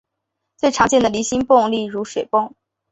[0.57, 2.55] 最常见的离心泵例如水泵。